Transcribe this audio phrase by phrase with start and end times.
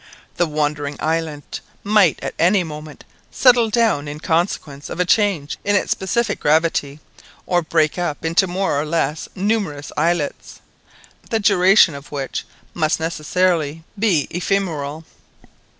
[0.37, 5.75] The wandering Island might at any moment settle down in consequence of a change in
[5.75, 6.99] its specific gravity,
[7.45, 10.59] or break up into more or less numerous islets,
[11.29, 15.05] the duration of which must necessarily be ephemeral.